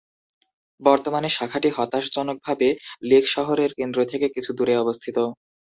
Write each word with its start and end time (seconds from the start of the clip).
বর্তমানে 0.81 1.29
শাখাটি 1.29 1.69
হতাশজনকভাবে 1.77 2.67
লীক 3.09 3.25
শহরের 3.27 3.71
কেন্দ্র 3.79 3.99
থেকে 4.11 4.27
কিছু 4.35 4.51
দূরে 4.57 4.73
অবস্থিত। 4.77 5.17